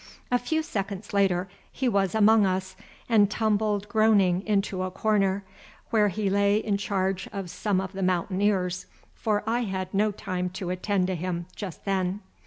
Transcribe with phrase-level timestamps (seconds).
[0.31, 2.75] A few seconds later he was among us,
[3.07, 5.43] and tumbled groaning into a corner,
[5.91, 10.49] where he lay in charge of some of the mountaineers, for I had no time
[10.57, 12.21] to attend to him just then.